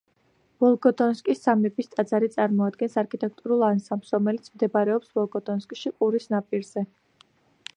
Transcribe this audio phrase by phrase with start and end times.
[0.63, 6.85] ვოლგოდონსკის სამების ტაძარი წარმოადგენს არქიტექტურულ ანსამბლს, რომელიც მდებარეობს ვოლგოდონსკში ყურის ნაპირზე.